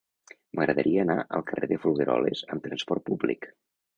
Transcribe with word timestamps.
M'agradaria 0.59 1.03
anar 1.03 1.17
al 1.39 1.43
carrer 1.51 1.69
de 1.73 1.77
Folgueroles 1.85 2.43
amb 2.55 2.65
trasport 2.69 3.07
públic. 3.13 3.49